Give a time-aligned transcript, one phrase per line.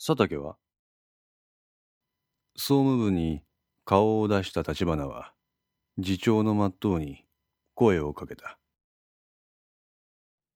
[0.00, 0.56] 佐竹は？
[2.56, 3.42] 総務部に
[3.84, 5.32] 顔を出した立花は、
[6.00, 7.24] 次長の真っ当に
[7.74, 8.58] 声をかけた。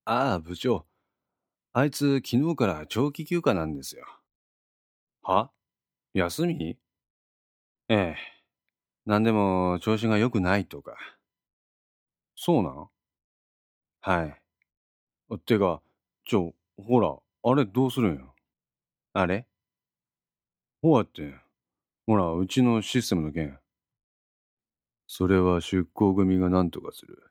[0.04, 0.86] ああ、部長。
[1.72, 4.07] あいつ昨日から長期休暇なんですよ。
[5.22, 5.50] は？
[6.14, 6.79] 休み？
[7.88, 8.16] ええ。
[9.07, 10.96] 何でも調子が良くないとか。
[12.36, 12.88] そうなん？
[14.00, 15.38] はい。
[15.46, 15.80] てか、
[16.24, 18.32] ちょ、ほら、あれどうするんよ。
[19.14, 19.46] あれ？
[20.80, 21.34] ほうやって、
[22.07, 23.58] ほら、うちのシステムの件。
[25.07, 27.30] それは出向組が何とかする。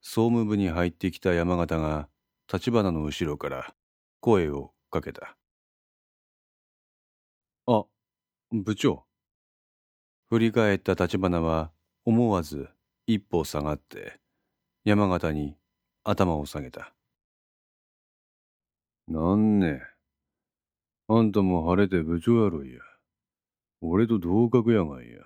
[0.00, 2.08] 総務部に入ってきた山形が、
[2.52, 3.74] 立花の後ろから
[4.20, 5.36] 声をかけた。
[7.66, 7.84] あ、
[8.50, 9.04] 部長。
[10.30, 11.70] 振り返った立花は
[12.04, 12.70] 思わず
[13.06, 14.20] 一歩下がって
[14.84, 15.56] 山形に
[16.02, 16.94] 頭を下げた。
[19.06, 19.89] なんね。
[21.12, 22.78] あんたも晴れて部長やろいや。
[23.80, 25.18] 俺と同格やがいや。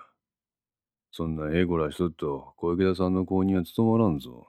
[1.11, 4.49] そんなええこらしとっと小池田さんの後には務まらんぞ。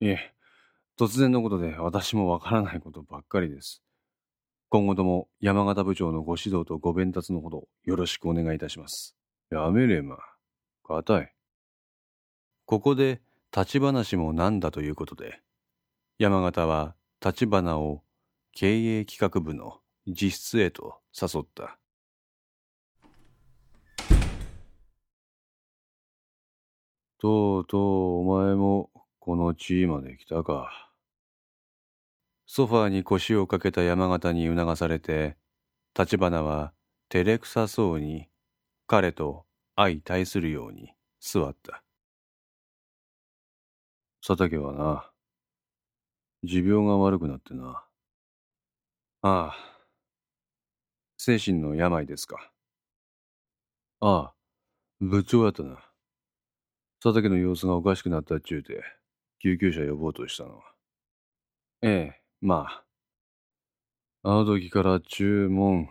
[0.00, 0.34] いえ、
[0.98, 3.84] 突然のことで私もわからないことばっかりです。
[4.68, 9.14] 今後とも山形部長のご指導とご鞭達のほどよろしくお願いいたします。
[9.52, 10.18] やめれま。
[10.82, 11.32] 固い。
[12.64, 13.22] ここで
[13.56, 15.40] 立ち話もなんだということで、
[16.18, 18.02] 山形は立花を
[18.50, 21.78] 経営企画部の実質へと誘った。
[27.18, 27.80] とうとう
[28.20, 30.92] お前もこの地位まで来たか。
[32.46, 35.36] ソファーに腰をかけた山形に促されて、
[35.98, 36.72] 立花は
[37.08, 38.28] 照れくさそうに
[38.86, 41.82] 彼と相対するように座った。
[44.24, 45.10] 佐竹はな、
[46.44, 47.84] 持病が悪くなってな。
[49.22, 49.75] ああ、
[51.26, 52.52] 精神の病ですか？
[53.98, 54.34] ああ、
[55.00, 55.84] 部長やったな。
[57.02, 58.84] 佐竹の様子がおかしくなったっちゅうて、
[59.42, 60.62] 救急車呼ぼうとしたのは。
[61.82, 62.84] ええ、まあ。
[64.22, 65.88] あの時から注文、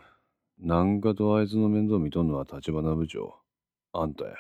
[0.57, 3.35] なんかとあいつの面倒見とんのは立花部長。
[3.91, 4.35] あんたや。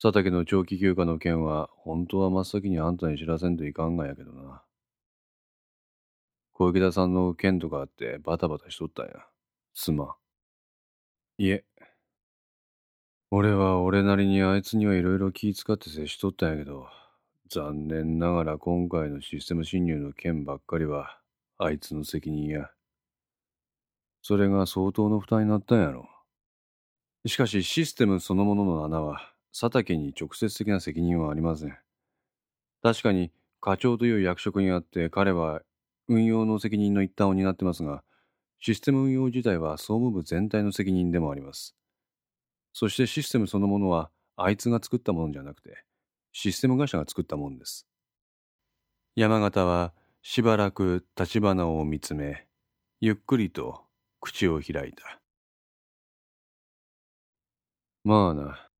[0.00, 4.62] 佐竹の長期休暇の件は、本当は真っ先にあんたに知らせんといかんがやけどな。
[6.54, 9.12] 小池田さんの件とかあってバタバタしとったんや。
[9.74, 10.08] すまん。
[11.38, 11.64] いえ。
[13.32, 16.86] 俺は俺なりにあいつにはいろいろ気遣って接しとったんやけど、
[17.50, 21.18] 残念ながら今回のシステム侵入の件ばっかりは、
[21.58, 22.70] あいつの責任や。
[24.22, 26.08] それが相当の負担になったんやろ。
[27.26, 31.76] しかしシステムそのものの穴は佐竹に直接的な責任はありません。
[32.80, 35.62] 確かに課長という役職にあって彼は
[36.08, 38.02] 運用の責任の一端を担ってますが、
[38.60, 41.76] システム運用自体は総務部全体の責任でもあります。
[42.72, 45.84] そしてシステムそのものはあいつが作ったものじゃなくて、
[46.32, 47.86] システム会社が作ったものです。
[49.16, 52.46] 山形はしばらく立花を見つめ、
[53.00, 53.84] ゆっくりと
[54.20, 55.20] 口を開いた。
[58.04, 58.70] まあな。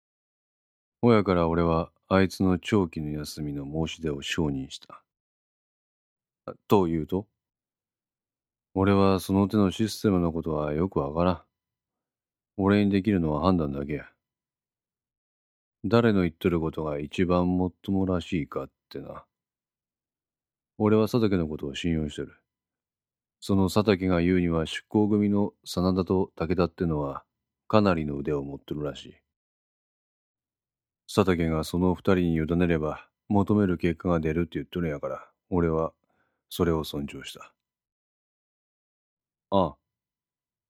[1.02, 5.03] 親から俺はあいつの長期の休みの申し出を承認した。
[6.68, 7.26] というと？
[8.74, 11.42] 俺はその手のシステムのことはよくわからん。
[12.56, 14.04] 俺にできるのは判断だけや。
[15.84, 19.24] 誰の言っとることが一番もっともらしいかってな。
[20.78, 22.34] 俺は佐竹のことを信用してる。
[23.40, 27.22] その佐竹が言うには出向組の真田と武田ってのは
[27.68, 29.14] かなりの腕を持ってるらしい。
[31.06, 35.92] 佐竹がその二人に委ねれば求める結果が出るって言っとるんやから、俺は
[36.56, 37.52] それを尊重した。
[39.50, 39.74] あ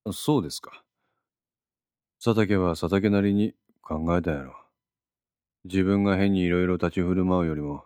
[0.06, 0.82] あ、そうですか。
[2.24, 3.52] 佐竹は佐竹なりに
[3.82, 4.56] 考えたやろ。
[5.66, 7.84] 自分が変にいろいろ立ち振る舞うよりも、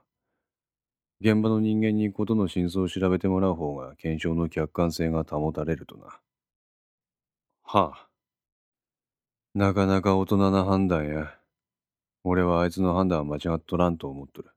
[1.21, 6.21] 現場の人間に事の真相を調べてもらう方が検証の客観性が保たれるとな。
[7.65, 8.09] はあ。
[9.55, 11.37] なかなか大人な判断や。
[12.23, 14.51] 俺はあいつの判断は間違っとらんと思っとる。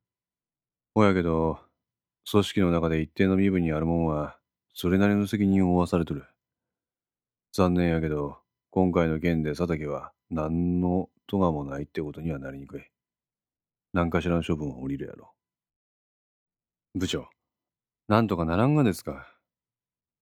[0.94, 1.70] ほやけど、
[2.29, 4.38] 組織の中で一定の身分にあるもんは、
[4.73, 6.25] それなりの責任を負わされとる。
[7.53, 8.38] 残念やけど、
[8.69, 12.83] 今回の件で佐竹は何の咎もないってことにはなりにくい。
[13.94, 15.33] 何かしらの処分は降りるやろ。
[16.95, 17.29] 部長、
[18.07, 19.27] なんとかならんがですか。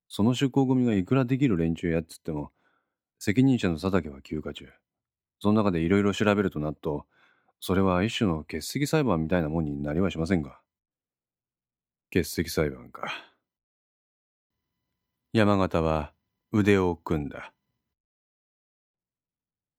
[0.08, 2.52] その出向組がいくらできる連中やっつっても、
[3.20, 4.68] 責任者の佐竹は休暇中。
[5.40, 7.06] その中でいろいろ調べるとなっと、
[7.60, 10.60] それは一種の欠席裁判みたいなもんになりはしませんが。
[12.12, 13.14] 欠席裁判か。
[15.32, 16.12] 山形は
[16.52, 17.54] 腕を組んだ。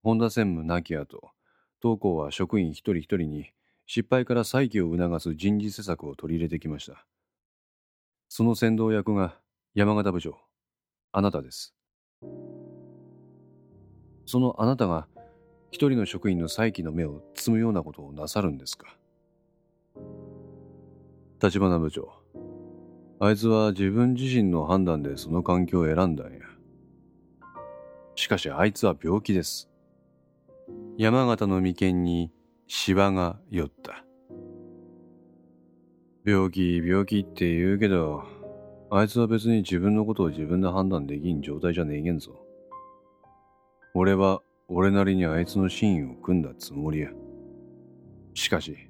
[0.05, 1.32] 本田専務亡き後、
[1.81, 3.50] 当校は職員一人一人に
[3.87, 7.05] 失敗から再起を促す人事施策を取り入れてきました。
[8.29, 9.37] その先導役が
[9.75, 10.38] 山形部長、
[11.11, 11.75] あなたです。
[14.25, 15.09] そのあなたが
[15.73, 18.97] 一人の職員の再起の目を摘むようなことをなさるんですか
[21.43, 22.19] 立花部長、
[23.22, 26.40] あいつは自分自身の判断でその環境を選んだんや。
[28.14, 29.69] しかしあいつは病気です。
[30.96, 32.32] 山形の眉間に
[32.67, 34.06] シワが寄った。
[36.25, 38.25] 病気、病気って言うけど、
[38.90, 42.40] あいつは別に自分のことを自分で判断できん状態じゃねえげんぞ。
[43.93, 47.11] 俺は俺なりにあいつの真意を組んだつもりや。
[48.32, 48.89] しかし、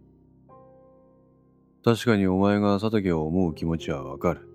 [1.82, 4.46] 確かにお前が佐竹を思う気持ちはわかる。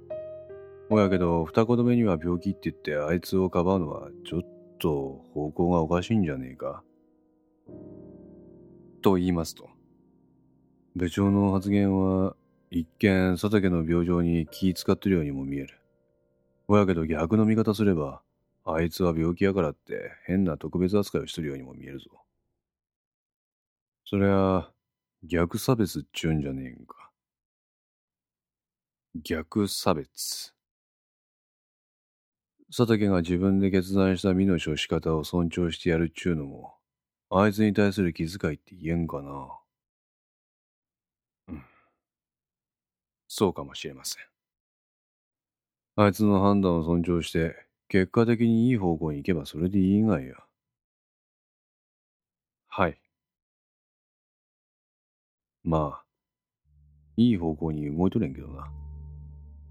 [0.89, 4.41] ほやけど、二言目には病気って言ってあいつをかばうのはちょっ
[4.77, 6.83] と方向がおかしいんじゃねえか。
[9.01, 9.69] と言いますと、
[10.95, 12.35] 部長の発言は
[12.69, 15.79] 一見佐竹の病状に気使ってるようにも見える。
[16.67, 18.21] ほやけど逆の見方すれば、
[18.65, 22.05] あいつは病気やからって変な特別扱いをしてるようにも見えるぞ。
[24.05, 24.69] そりゃ、
[25.23, 27.04] 逆差別っちゅうんじゃねえんか。
[29.23, 30.53] 逆差別。
[32.69, 36.75] 佐竹が自分で決断した身の処し方を尊重してやるっちゅうのも、
[37.29, 39.57] あいつに対する気遣いって言えんかな。
[41.47, 41.63] うん。
[43.29, 44.23] そうかもしれません。
[45.95, 47.55] あいつの判断を尊重して、
[47.87, 50.35] 結果的にいい方向に行けばそれでいいがや。
[52.67, 52.99] はい。
[55.63, 56.05] まあ、
[57.17, 58.84] いい方向に動いとれんけどな。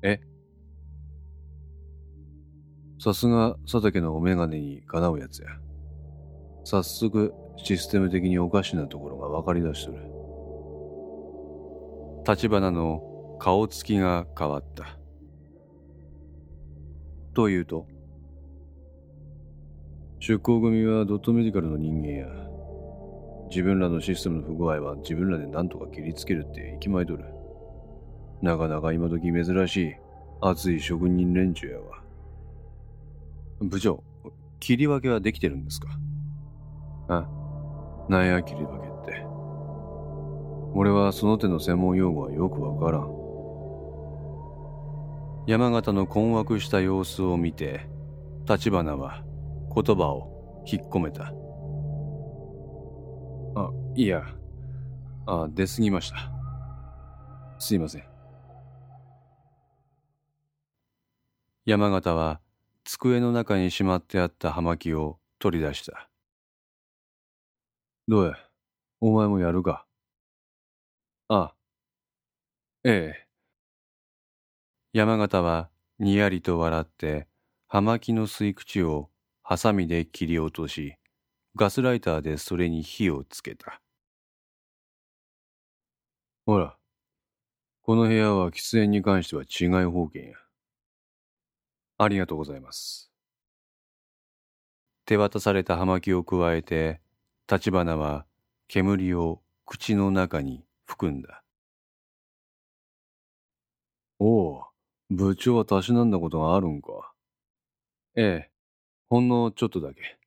[0.04, 0.20] え？
[3.00, 5.48] さすが佐竹のお眼鏡にかなうやつや。
[6.64, 9.98] 早速システム的におかしなところが分かりだしとる。
[12.28, 14.98] 立花の顔つきが変わった。
[17.32, 17.86] というと？
[20.20, 22.26] 出向組はドットメディカルの人間や。
[23.50, 27.24] 自分らのシステムの不具合は自分らで何とか切りつけるって息巻いとる。
[28.44, 29.94] なかなか今時珍しい
[30.42, 32.02] 熱い職人連中やわ。
[33.62, 34.04] 部長、
[34.60, 35.88] 切り分けはできてるんですか？
[37.08, 37.26] あ、
[38.10, 39.24] なんや切り分けって。
[40.74, 43.08] 俺はその手の専門用語はよくわからん。
[45.46, 47.88] 山形の困惑した様子を見て、
[48.46, 49.24] 立花は
[49.74, 51.32] 言葉を引っ込めた。
[53.56, 54.22] あ、いや、
[55.24, 56.16] あ、出過ぎました。
[57.58, 58.13] すいません。
[61.66, 62.42] 山形は
[62.84, 66.10] 机の中にしまってあった葉巻を取り出した。
[68.06, 68.34] どうや、
[69.00, 69.86] お前もやるか？
[71.28, 71.54] ああ
[72.84, 73.26] ええ。
[74.92, 77.28] 山形はにやりと笑って
[77.66, 79.08] 葉巻の吸い口を
[79.42, 80.96] ハサミで切り落とし、
[81.56, 83.80] ガスライターでそれに火をつけた。
[86.44, 86.76] ほら、
[87.80, 90.43] この部屋は喫煙に関しては違い方権や。
[91.98, 93.10] ありがとうございます。
[95.06, 97.00] 手渡された葉巻を加えて、
[97.50, 98.26] 立花は
[98.68, 101.42] 煙を口の中に含んだ。
[104.18, 104.64] おお、
[105.10, 107.12] 部長はたしなんだことがあるんか。
[108.16, 108.50] ええ、
[109.10, 110.18] ほんのちょっとだけ。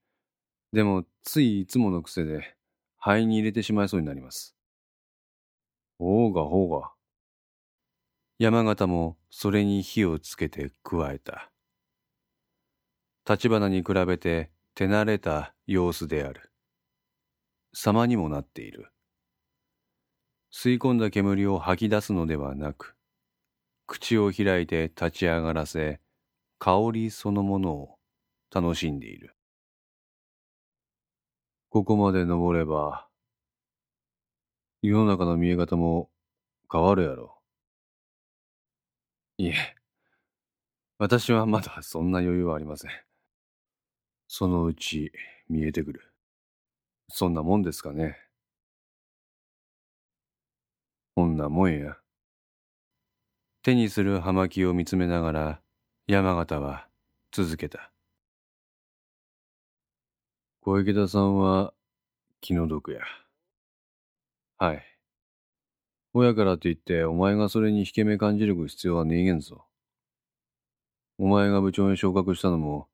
[0.74, 2.56] でも、ついいつもの癖で、
[3.00, 4.56] 肺に入れてしまいそうになります。
[6.00, 6.92] ほうがほうが。
[8.40, 11.52] 山形もそれに火をつけて加えた。
[13.28, 16.50] 立花に比べて手慣れた様子である。
[17.74, 18.90] 様にもなっている。
[20.54, 22.96] 吸い込んだ煙を吐き出すのではなく、
[23.86, 26.00] 口を開いて立ち上がらせ、
[26.58, 28.00] 香りそのものを
[28.50, 29.36] 楽しんでいる。
[31.70, 33.10] ここまで登れば、
[34.82, 36.10] 世の中の見え方も
[36.72, 37.38] 変わるやろ。
[39.38, 39.54] いえ、
[40.98, 42.92] 私はまだそんな余裕はありません。
[44.28, 45.12] そのうち
[45.50, 46.02] 見えてくる。
[47.10, 48.18] そんなもんですかね。
[51.16, 51.98] こんなもんや。
[53.64, 55.62] 手にする葉巻を見つめながら
[56.08, 56.88] 山形は
[57.32, 57.92] 続けた。
[60.62, 61.74] 小池田さんは
[62.42, 63.02] 気の毒や。
[64.58, 64.84] はい。
[66.14, 69.66] 親からといってお前がそれに引け目感じる必要はねえげんぞ。
[71.18, 72.88] お前が部長に昇格したのも、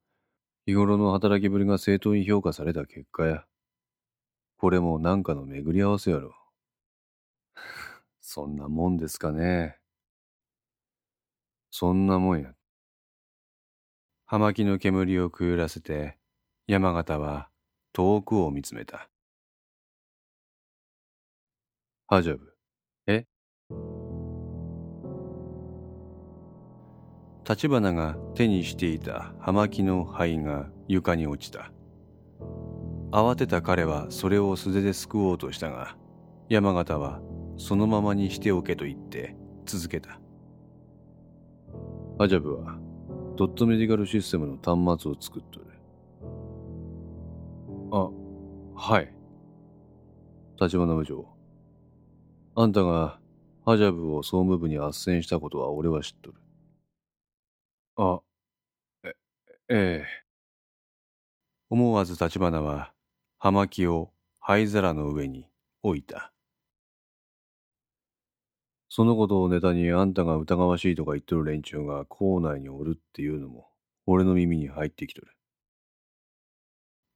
[0.65, 3.45] 日頃の働きぶりが正当に評価された結果や。
[4.57, 6.33] これもなんかの巡り合わせやろ。
[8.21, 9.77] そんなもんですかね。
[11.69, 12.55] そんなもんや。
[14.25, 16.17] 葉巻の煙をくゆらせて、
[16.65, 17.49] 山形は
[17.91, 19.09] 遠くを見つめた。
[22.07, 22.53] ハジャブ。
[23.07, 23.25] え？
[27.47, 31.71] 立花が手にしていた葉巻の灰が床に落ちた。
[33.11, 35.97] 慌てた彼はそれを素手ですくおうとしたが、
[36.47, 37.21] 山形は
[37.57, 39.35] そのままにしておけと言って
[39.65, 40.19] 続けた。
[42.17, 42.77] ハジャブは
[43.35, 45.65] ドットメディカルシステムの端末を作っとる。
[47.91, 48.09] あ、
[48.75, 49.13] はい。
[50.61, 51.27] 立花部長。
[52.55, 53.19] あんたが
[53.65, 56.42] ハジャブを総務部に斡旋したことは俺は知っとる。
[57.95, 58.21] あ、
[59.03, 59.15] え、
[59.69, 59.75] え
[60.07, 60.23] え。
[61.69, 62.93] 思わず立花は
[63.37, 65.49] 葉巻を灰皿の上に
[65.81, 66.31] 置いた。
[68.89, 73.67] そのことをネタにあんたが疑わしいとか言っとる連中が校内におるっていうのも
[74.05, 75.27] 俺の耳に入ってきとる。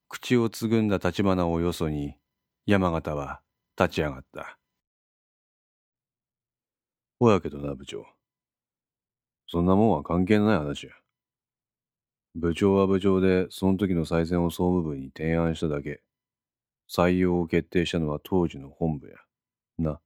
[0.09, 2.15] 口をつぐんだ立花をよそに
[2.65, 3.41] 山形は
[3.79, 4.57] 立ち上がった。
[7.19, 8.16] ほやけどな部長。
[9.47, 10.93] そんなもんは関係ない話や。
[12.35, 16.01] 部長は部長で、その時の再選を総務部に提案しただけ。
[16.89, 19.15] 採用を決定したのは当時の本部や。
[19.79, 19.99] な。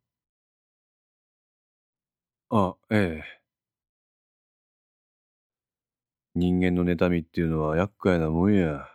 [2.50, 3.42] あ、ええ。
[6.36, 8.88] 人間の妬みっていうのは厄介なもんや。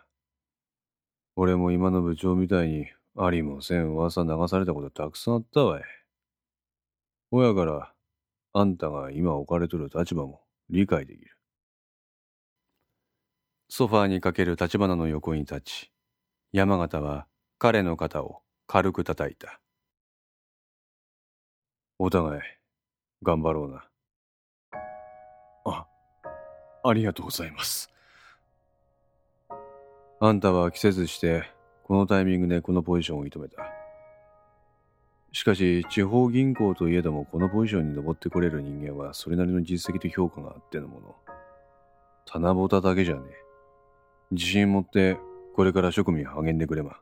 [1.35, 5.83] 俺も今の部長みたいにありもせん噂流されたことたくさんあったわい。
[7.29, 7.93] ほやから、
[8.53, 11.37] あんたが今置かれとる立場も理解できる。
[13.69, 15.91] ソファーにかける立花の横に立ち、
[16.51, 17.27] 山形は
[17.59, 19.59] 彼の肩を軽く叩いた。
[21.99, 22.41] お互い、
[23.23, 23.87] 頑張ろうな。
[25.65, 25.87] あ、
[26.83, 27.91] ありがとうございます。
[30.19, 31.43] あんたは季節して、
[31.83, 33.76] このタイミングでこのポジションを射止めた。
[35.37, 41.15] しかし、地方銀行といえどもこのポジションに登ってこれる人間はそれなりの実績と評価があってのもの。
[42.25, 43.33] 棚ぼただけじゃねえ。
[44.31, 45.19] 自信持って
[45.53, 46.97] これから職務に励んでくれま。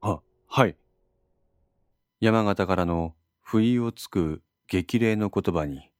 [0.00, 0.76] は、はい。
[2.18, 5.92] 山形からの不意をつく激励の言葉に、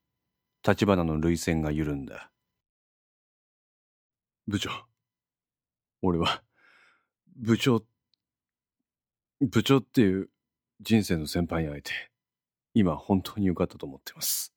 [0.67, 2.33] 立花の涙腺が緩んだ。
[4.49, 4.71] 部長。
[6.03, 6.43] 俺は、
[7.37, 7.85] 部長、
[9.41, 10.32] 部長っていう
[10.83, 11.93] 人生の先輩に会えて、
[12.75, 14.53] 今本当に良かったと思ってます。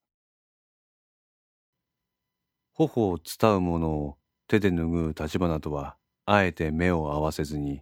[2.73, 4.17] 頬を伝うものを
[4.47, 7.81] 手で拭う立花とはあえて目を合わせずに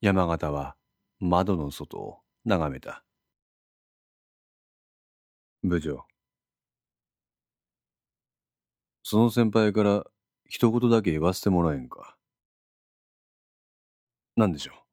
[0.00, 0.76] 山形は
[1.20, 3.04] 窓の外を眺めた。
[5.62, 6.04] 部長。
[9.04, 10.04] その先輩から
[10.48, 12.16] 一言だけ言わせてもらえんか。
[14.36, 14.87] 何でしょう。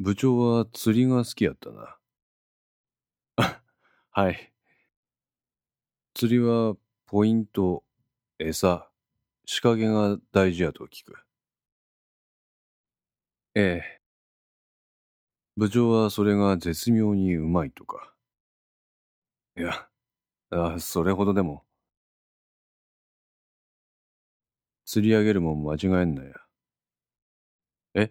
[0.00, 1.96] 部長は釣りが好きやったな
[4.10, 4.52] はい
[6.14, 6.76] 釣りは
[7.06, 7.82] ポイント
[8.38, 8.90] 餌
[9.46, 11.24] 仕掛けが大事やと聞く。
[13.54, 13.98] ええ。
[15.58, 18.14] 部長はそれが絶妙にうまいとか。
[19.58, 19.88] いや、
[20.50, 21.64] あそれほどでも。
[24.86, 26.32] 釣り上げるもん間違えんなや。
[27.94, 28.10] え？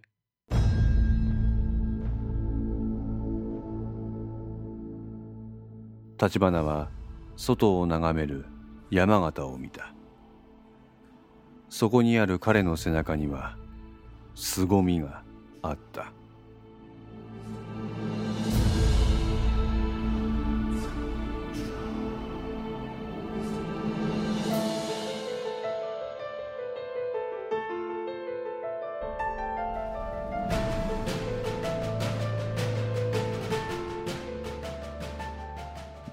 [6.20, 6.90] 立花は
[7.36, 8.46] 外を眺める
[8.90, 9.94] 山形を見た。
[11.70, 13.58] そこにある彼の背中には
[14.36, 15.24] 凄みが
[15.62, 16.14] あった